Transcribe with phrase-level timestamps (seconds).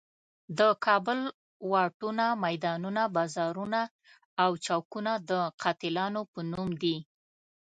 [0.59, 1.19] د کابل
[1.71, 3.81] واټونه، میدانونه، بازارونه
[4.43, 5.31] او چوکونه د
[5.61, 6.97] قاتلانو په نوم دي.